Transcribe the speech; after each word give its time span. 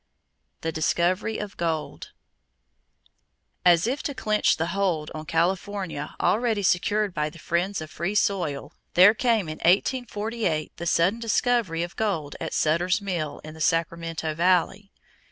The 0.61 0.71
Discovery 0.71 1.37
of 1.37 1.57
Gold. 1.57 2.09
As 3.63 3.85
if 3.85 4.01
to 4.01 4.15
clinch 4.15 4.57
the 4.57 4.65
hold 4.73 5.11
on 5.13 5.27
California 5.27 6.15
already 6.19 6.63
secured 6.63 7.13
by 7.13 7.29
the 7.29 7.37
friends 7.37 7.81
of 7.81 7.91
free 7.91 8.15
soil, 8.15 8.73
there 8.95 9.13
came 9.13 9.47
in 9.47 9.59
1848 9.59 10.71
the 10.77 10.87
sudden 10.87 11.19
discovery 11.19 11.83
of 11.83 11.95
gold 11.95 12.35
at 12.41 12.55
Sutter's 12.55 12.99
Mill 12.99 13.41
in 13.43 13.53
the 13.53 13.61
Sacramento 13.61 14.33
Valley. 14.33 14.91